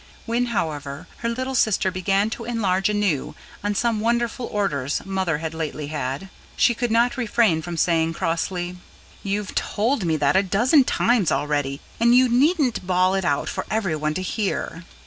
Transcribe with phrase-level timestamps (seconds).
[0.25, 5.53] When, however, her little sister began to enlarge anew on some wonderful orders Mother had
[5.53, 8.77] lately had, she could not refrain from saying crossly:
[9.21, 11.81] "You've told me that a dozen times already.
[11.99, 14.85] And you needn't bawl it out for everyone to hear."